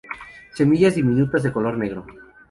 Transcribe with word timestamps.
Semillas 0.55 0.95
diminutas 0.95 1.43
de 1.43 1.51
color 1.51 1.77
negro. 1.77 2.03